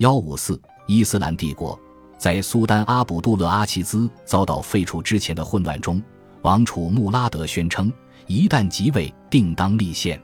[0.00, 1.78] 幺五四，伊斯兰帝国
[2.16, 6.02] 在苏丹阿卜杜勒阿齐兹遭到废除之前的混乱中，
[6.40, 7.92] 王储穆拉德宣称，
[8.26, 10.18] 一旦即位，定当立宪。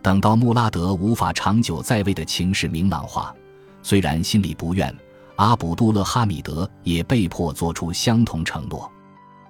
[0.00, 3.34] 等到穆拉德无法长久在位的情势明朗化，
[3.82, 4.96] 虽然心里不愿，
[5.34, 8.88] 阿卜杜勒哈米德也被迫做出相同承诺。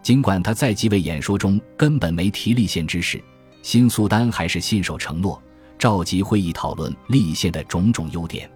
[0.02, 3.22] 尽管他在继位演说中根本没提立宪之事，
[3.60, 5.38] 新苏丹还是信守承诺，
[5.78, 8.50] 召集会议讨论立宪的种种优点。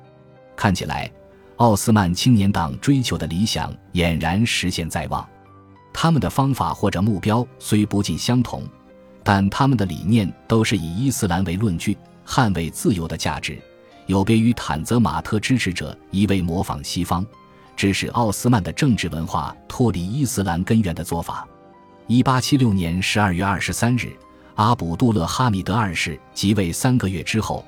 [0.57, 1.11] 看起来，
[1.57, 5.27] 奥斯曼青年党追求的理想俨然实现在望。
[5.93, 8.63] 他们的方法或者目标虽不尽相同，
[9.23, 11.97] 但他们的理念都是以伊斯兰为论据，
[12.27, 13.61] 捍卫自由的价值，
[14.07, 17.25] 有别于坦泽马特支持者一味模仿西方。
[17.75, 21.47] 致使奥斯曼的政治文化脱离伊斯兰根源的做法。
[22.07, 24.15] 一八七六年十二月二十三日，
[24.57, 27.65] 阿卜杜勒哈米德二世即位三个月之后，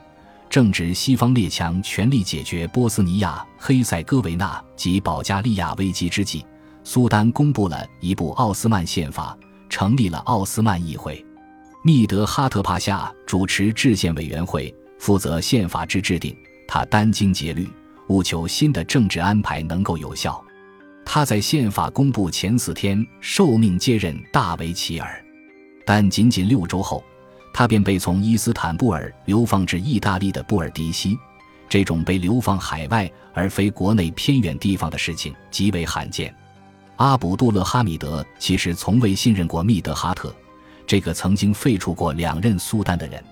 [0.54, 6.46] 正值西方列强全力解决波斯尼亚、黑塞哥维那及保加利亚危机之际，
[6.84, 9.36] 苏丹公布了一部奥斯曼宪法，
[9.68, 11.26] 成立了奥斯曼议会。
[11.82, 16.32] 密德哈特帕夏主持制宪委员会，负责宪法之制定，
[16.68, 17.68] 他殚精竭虑。
[18.06, 20.40] 务求新的政治安排能够有效。
[21.04, 25.20] 他在宪法公布前四天受命接任大维齐尔，
[25.84, 27.02] 但仅仅六周后，
[27.54, 31.16] 他便被从伊斯坦布尔流放至意大利的布尔迪西。
[31.68, 36.34] 这种被流放海外而非国内偏远地方的事情极为罕见。
[36.96, 40.34] 阿卜杜勒哈米德其实从未信任过密德哈特，
[40.86, 43.22] 这个曾经废除过两任苏丹的人。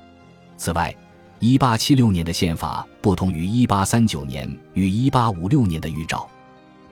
[0.57, 0.95] 此外，
[1.41, 6.29] 一八七六年的宪法不同于一八三九年与一八五六年的预兆，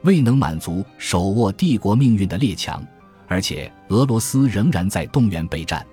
[0.03, 2.85] 未能满足手握帝国命运的列强，
[3.29, 5.85] 而且俄罗斯仍然在动员备战。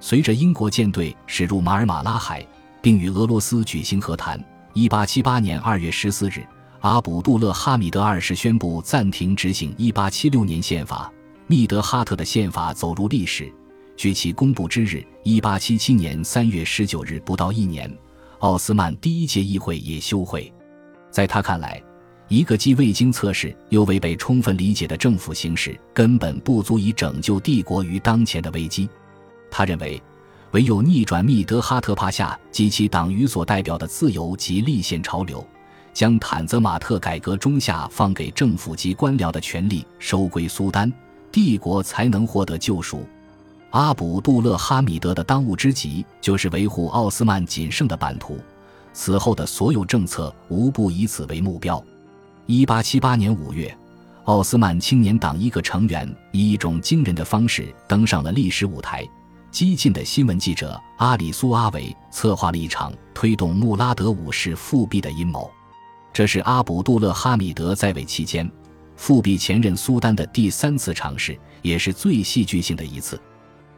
[0.00, 2.44] 随着英国舰队驶入马尔马拉海，
[2.80, 4.42] 并与俄罗斯举行和谈，
[4.72, 6.42] 一八七八年二月十四日，
[6.80, 11.12] 阿卜杜勒哈米德二世宣布暂停执行一八七六年宪法，
[11.46, 13.52] 密德哈特的宪法走入历史。
[13.94, 17.94] 距其公布之日，一八七七年三月十九日不到一年，
[18.38, 20.50] 奥斯曼第一届议会也休会。
[21.10, 21.82] 在他看来，
[22.28, 28.88] 一个既未经测试又未被充分理解的政府形式根本不足以拯救帝国于当前的危机。
[29.50, 30.02] 他认为，
[30.52, 35.46] 唯有逆转密德哈特帕夏及其党羽所代表的自由及立宪潮流，
[35.92, 40.92] 将坦泽马特改革中下放给政府及官僚的权力收归苏丹，
[41.30, 43.06] 帝国才能获得救赎。
[43.70, 48.38] 阿卜杜勒哈米德的当务之急就是维护奥斯曼仅剩的版图，
[48.92, 51.82] 此后的所有政策无不以此为目标。
[52.46, 53.72] 一八七八年五月，
[54.24, 59.06] 奥斯曼青年党一个成员以一种惊人的方式登上了历史舞台。
[59.50, 65.50] 激进的新闻记者阿里苏阿维策划了一场推动穆拉德五世复辟的阴谋，
[66.12, 68.48] 这是阿卜杜勒哈米德在位期间
[68.96, 73.20] 复辟前任苏丹的第三次尝试，也是最戏剧性的一次。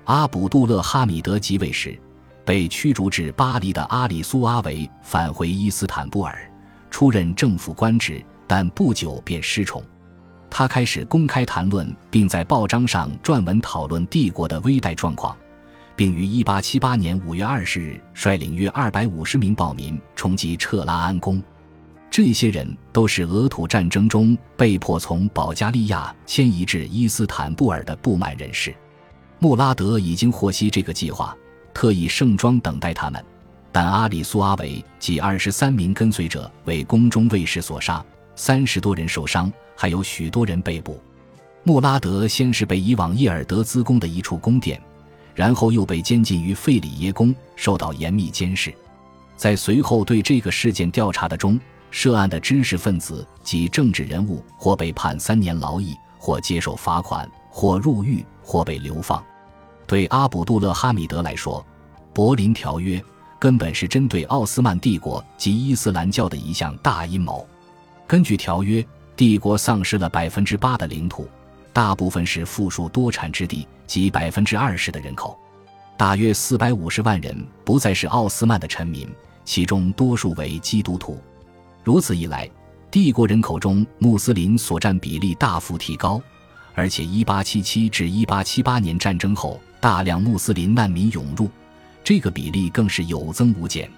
[0.05, 1.99] 阿卜杜勒哈米德即位时，
[2.44, 6.50] 被驱逐至巴黎的阿里苏阿维返回伊斯坦布尔，
[6.91, 9.83] 出任政府官职，但不久便失宠。
[10.50, 15.34] 他开始公开谈论，并在报章上撰文讨论帝国的危殆状况，
[15.97, 21.42] 并于1878年5月20日率领约250名暴民冲击彻拉安宫。
[22.10, 28.75] 这些人都是俄土战争中被迫从保加利亚迁移至伊斯坦布尔的不满人士。
[29.38, 31.36] 穆拉德已经获悉这个计划，
[31.72, 33.24] 特意盛装等待他们，
[33.72, 38.04] 但阿里苏阿维及二十三名跟随者为宫中卫士所杀，
[38.36, 41.03] 三十多人受伤，还有许多人被捕。
[41.64, 44.80] 穆拉德先是被移往叶尔德兹宫的一处宫殿，
[45.34, 48.75] 然后又被监禁于费里耶宫，受到严密监视。
[49.37, 51.59] 在随后对这个事件调查的中，
[51.91, 59.22] 涉案的知识分子及政治人物或被判三年劳役，或接受罚款，或入狱，或被流放。
[59.87, 61.65] 对阿卜杜勒哈米德来说，
[62.15, 63.03] 柏林条约
[63.38, 67.47] 根本是针对奥斯曼帝国及伊斯兰教的一项大阴谋。
[68.06, 71.27] 根据条约，帝国丧失了百分之八的领土，
[71.72, 75.39] 大部分是富庶多产之地及百分之二十的人口，
[75.97, 79.09] 大约四百五十万人不再是奥斯曼的臣民，
[79.45, 81.21] 其中多数为基督徒。
[81.83, 82.48] 如此一来，
[82.91, 86.21] 帝国人口中穆斯林所占比例大幅提高，
[86.74, 89.60] 而且一八七七至一八七八年战争后。
[89.80, 91.51] 大量穆斯林难民涌入，
[92.04, 93.91] 这个比例更是有增无减。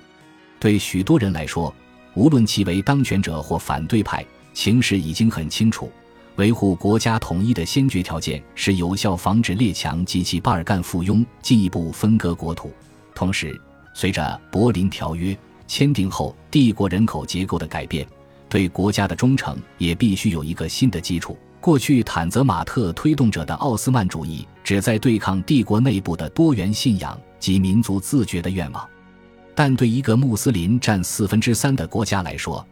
[0.58, 1.74] 对许多人来说，
[2.14, 4.24] 无论其为当权者或反对派，
[4.54, 5.92] 情势已经很清楚：
[6.36, 12.72] 维护国家统一的先决条件是有效防止列强及其巴尔干附庸进一步分割国土。
[13.14, 13.58] 同时，
[13.94, 15.36] 随着柏林条约
[15.68, 18.04] 签订后，帝国人口结构的改变，
[18.48, 21.38] 对国家的忠诚也必须有一个新的基础。
[21.60, 28.86] 过去坦泽马特推动者的奥斯曼主义，旨在对抗帝国内部的多元信仰及民族自觉的愿望，
[29.54, 32.66] 但对一个穆斯林占四分之三的国家来说，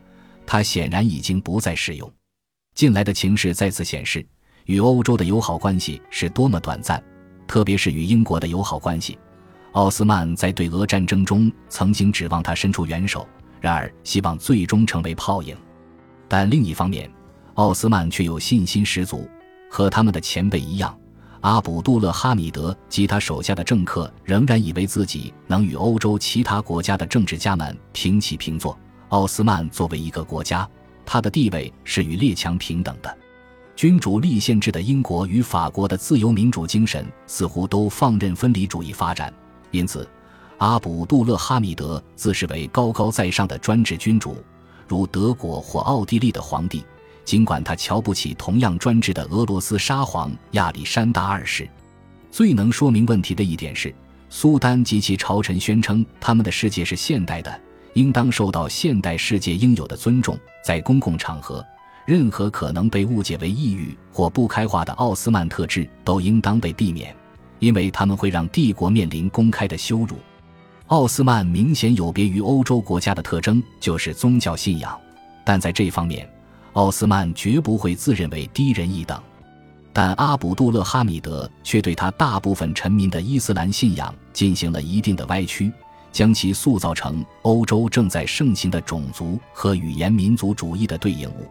[0.45, 2.13] 它显然已经不再适用。
[2.75, 4.25] 近来的情势再次显示，
[4.65, 7.03] 与欧洲的友好关系是多么短暂，
[7.47, 9.19] 特别是与英国的友好关系。
[9.73, 13.27] 奥斯曼在对俄战争中曾经指望他伸出援手，
[13.61, 15.57] 然而希望最终成为泡影。
[16.29, 17.11] 但另一方面，
[17.55, 19.29] 奥斯曼却有信心十足，
[19.71, 20.99] 和他们的前辈一样，
[21.43, 28.77] 阿卜杜勒哈米德及他手下的政客仍然以为自己能与欧洲其他国家的政治家们平起平坐。
[29.11, 30.69] 奥斯曼作为一个国家，
[31.05, 33.19] 他的地位是与列强平等的。
[33.75, 39.33] 君主立宪制的英国与法国的自由民主精神似乎都放任分离主义发展。
[39.71, 40.09] 因此，
[40.59, 44.37] 阿卜杜勒哈米德自视为高高在上的专制君主，
[44.87, 46.85] 如德国或奥地利的皇帝。
[47.25, 51.69] 尽管他瞧不起同样专制的俄罗斯沙皇亚历山大二世。
[52.33, 53.95] 最能说明问题的一点是，
[54.29, 57.61] 苏丹及其朝臣宣称他们的世界是现代的，
[57.95, 60.39] 应当受到现代世界应有的尊重。
[60.65, 61.65] 在公共场合，
[62.07, 67.15] 任何可能被误解为异域或不开化的奥斯曼特质都应当被避免。
[67.59, 70.17] 因为他们会让帝国面临公开的羞辱。
[70.89, 75.01] 奥斯曼明显有别于欧洲国家的特征就是宗教信仰，
[75.45, 76.29] 但在这方面，
[76.73, 79.23] 奥斯曼绝不会自认为低人一等。
[79.93, 85.71] 但阿卜杜勒哈米德却对他大部分臣民的伊斯兰信仰进行了一定的歪曲，
[86.13, 91.51] 将其塑造成欧洲正在盛行的种族和语言民族主义的对应物。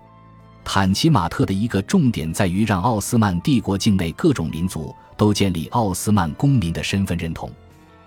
[0.64, 7.52] 坦奇马特的一个重点在于让奥斯曼帝国境内各种民族都建立奥斯曼公民的身份认同，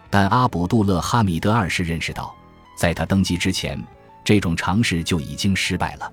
[0.08, 2.32] 但阿卜杜勒哈米德二世认识到，
[2.78, 3.82] 在他登基之前，
[4.24, 6.10] 这种尝试就已经失败了。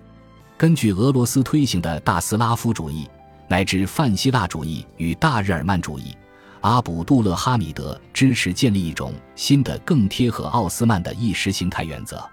[0.58, 3.08] 根据俄罗斯推行的大斯拉夫主义
[3.48, 6.16] 乃至泛希腊主义与大日耳曼主义，
[6.62, 12.24] 阿卜杜勒哈米德支持建立一种新的、更贴合奥斯曼的意识形态原则。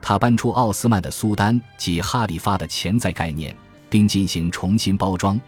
[0.00, 3.56] 他搬出奥斯曼的苏丹及哈里发的潜在概念，
[3.88, 5.40] 并进行重新包装，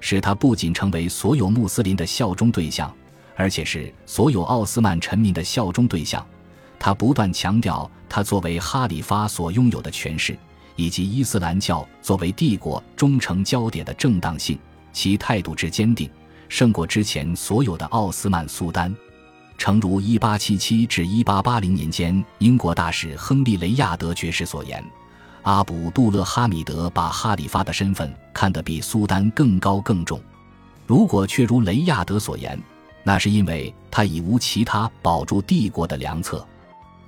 [0.00, 2.94] 使他不仅成为所有穆斯林的效忠对象，
[3.34, 6.24] 而且是所有奥斯曼臣民的效忠对象。
[6.78, 10.38] 他不断强调他作为哈里发所拥有的权势，
[10.76, 14.56] 以及伊斯兰教作为帝国忠诚焦点的正当性。
[14.92, 16.10] 其态度之坚定，
[16.52, 18.94] 胜过之前所有的奥斯曼苏丹。
[19.56, 24.84] 诚如1877至1880年间英国大使亨利·雷亚德爵士所言，
[25.44, 30.20] 阿卜杜勒哈米德把哈里发的身份看得比苏丹更高更重。
[30.86, 32.60] 如果却如雷亚德所言，
[33.02, 36.46] 那是因为他已无其他保住帝国的良策。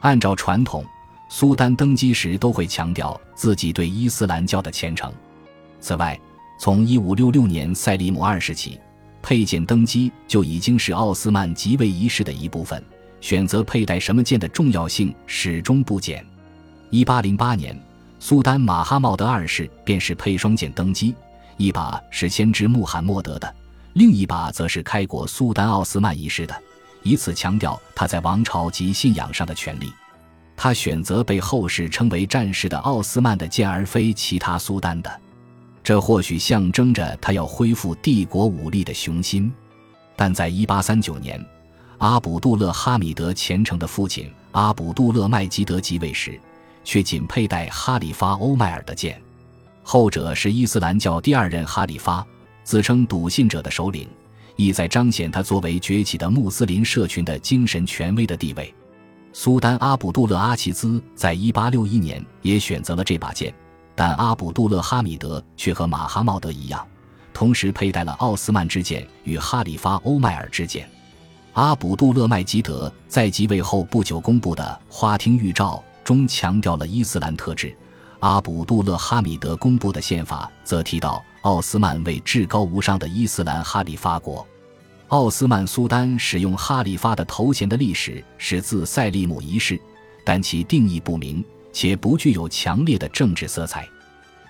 [0.01, 0.83] 按照传统，
[1.29, 5.13] 苏丹登基时都会强调自己对伊斯兰教的虔诚。
[5.81, 6.19] 此外，
[6.59, 8.81] 从1566年塞利姆二世起。
[9.25, 12.85] 佩剑登基就已经是奥斯曼即位仪式的一部分，
[13.23, 16.23] 选择佩戴什么剑的重要性始终不减。
[16.91, 17.75] 一八零八年，
[18.21, 21.15] 苏丹马哈茂德二世便是佩双剑登基，
[21.57, 23.55] 一把是先知穆罕默德的，
[23.95, 26.55] 另一把则是开国苏丹奥斯曼一世的，
[27.03, 29.91] 以此强调他在王朝及信仰上的权利。
[30.55, 35.11] 他选择被后世称为战士的奥斯曼的剑，而非其他苏丹的。
[35.85, 39.53] 这或许象征着他要恢复帝国武力的雄心，
[40.17, 41.47] 但在1839年，
[41.99, 46.41] 阿卜杜勒哈米德虔诚的父亲阿卜杜勒麦吉德即位时，
[46.85, 49.21] 却仅佩戴哈里发欧迈尔的剑。
[49.83, 52.27] 后者是伊斯兰教第二任哈里发，
[52.63, 54.09] 自称笃信者的首领，
[54.57, 58.75] 意在彰显他作为崛起的穆斯林社群的精神权威的地位。
[59.35, 63.55] 苏丹阿卜杜勒阿齐兹在1861年也选择了这把剑。
[63.95, 66.87] 但阿卜杜勒哈米德却和马哈茂德一样，
[67.33, 70.89] 同时佩戴了奥斯曼之剑与哈里发欧迈尔之剑。
[71.53, 77.73] 阿卜杜勒麦吉德在即位后不久公布的花厅预兆中强调了伊斯兰特质，
[78.19, 84.45] 阿卜杜勒哈米德公布的宪法则提到奥斯曼为至高无上的伊斯兰哈里发国。
[85.09, 89.81] 奥斯曼苏丹使用哈里发的头衔的历史是自塞利姆一世，
[90.25, 91.45] 但其定义不明。
[91.75, 93.87] 且不具有强烈的政治色彩。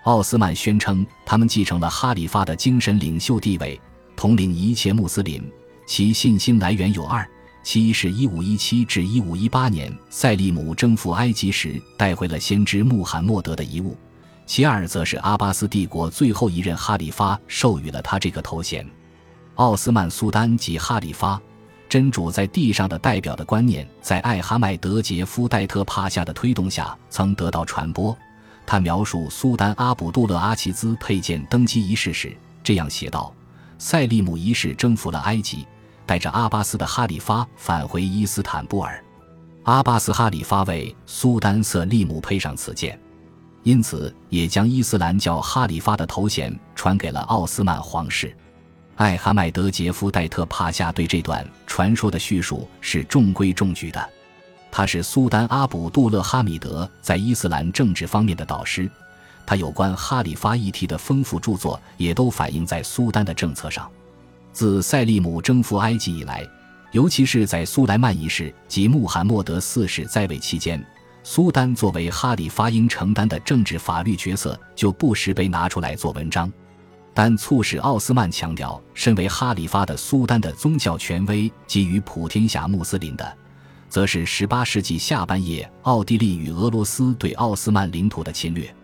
[0.04, 3.80] 奥斯曼宣称，他们继承了哈里发的精神领袖地位，
[4.14, 5.42] 统领一切穆斯林。
[5.86, 7.26] 其信心来源有二：
[7.62, 13.96] 其一是1517至1518年塞利姆征服埃及时带回了先知穆罕默德的遗物；
[14.44, 18.86] 其二则是阿巴斯帝国最后一任哈里发授予了他这个头衔。
[19.54, 21.40] 奥斯曼苏丹及哈里发。
[21.94, 28.18] 真主在地上的代表的观念，在艾哈迈德杰夫戴特帕夏的推动下，曾得到传播。
[28.66, 33.32] 他描述苏丹阿卜杜勒阿齐兹佩剑登基仪式时，这样写道
[33.78, 35.64] ：“塞利姆一世征服了埃及，
[36.04, 39.00] 带着阿巴斯的哈里发返回伊斯坦布尔。
[39.62, 42.98] 阿巴斯哈里发为苏丹瑟利姆配上此剑，
[43.62, 48.36] 因此也将伊斯兰教哈里发的头衔传给了奥斯曼皇室。”
[48.96, 54.08] 艾哈迈德杰夫戴特帕夏对这段传说的叙述是中规中矩的。
[54.70, 58.88] 他是苏丹阿卜杜勒哈米德在伊斯兰政治方面的导师，
[59.44, 63.90] 他有关哈里发议题的丰富著作也都反映在苏丹的政策上。
[64.52, 66.46] 自塞利姆征服埃及以来，
[66.92, 70.84] 尤其是在苏莱曼一世及穆罕默德四世在位期间，
[71.24, 76.52] 苏丹作为哈里发应承担的政治法律角色就不时被拿出来做文章。
[77.14, 83.38] 但促使奥斯曼强调身为哈里发的苏丹的宗教权威基于普天下穆斯林的。
[83.88, 88.74] 则是18世纪下半叶，奥地利与俄罗斯对奥斯曼领土的侵略。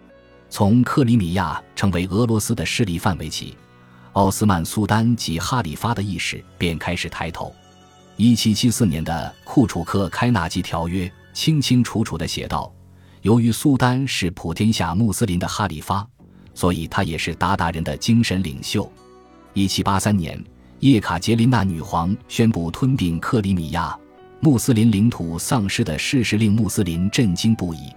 [0.48, 3.56] 从克里米亚成为俄罗斯的势力范围起，
[4.12, 7.52] 奥斯曼苏丹及哈里发的意识便开始抬头。
[8.18, 12.72] 1774年的库楚克开纳基条约清清楚楚地写道
[13.22, 16.06] ：“由于苏丹是普天下穆斯林的哈里发，
[16.60, 18.86] 所以他也是鞑靼人的精神领袖。
[19.54, 20.44] ”1783 年，
[20.80, 23.98] 叶卡捷琳娜女皇宣布吞并克里米亚。
[24.40, 27.88] 穆斯林领土丧失的事实令穆斯林震惊不已，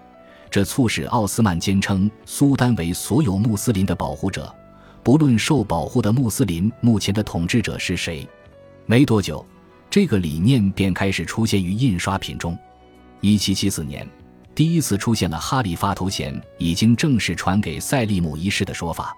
[0.50, 4.55] 这促使奥斯曼坚称苏丹为所有穆斯林的保护者，
[5.03, 8.25] 不论受保护的穆斯林目前的统治者是谁。
[8.86, 9.46] 没多久，
[9.89, 12.58] 这个理念便开始出现于印刷品中。
[13.20, 14.08] 1774年，
[14.56, 19.16] 第一次出现了哈里发头衔已经正式传给塞利姆一世的说法。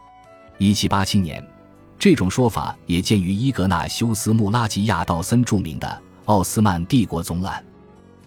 [0.60, 1.46] 1787年，
[2.00, 6.01] 这种说法也见于伊格纳修斯·穆拉吉亚道森著名的。
[6.25, 7.63] 奥斯曼帝国总览，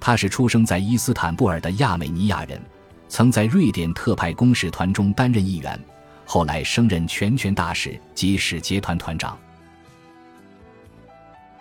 [0.00, 2.60] 他是出生在伊斯坦布尔的亚美尼亚人，
[3.08, 5.78] 曾在瑞典特派公使团中担任议员，
[6.24, 9.38] 后来升任全权大使及使节团团长。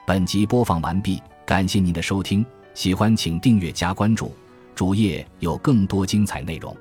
[0.07, 4.35] 本集播放完毕，感谢您的收听，喜欢请订阅加关注，
[4.75, 6.75] 主页有更多精彩内容。